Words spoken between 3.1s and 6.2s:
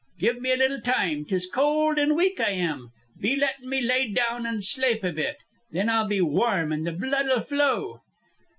Be lettin' me lay down an' slape a bit. Then I'll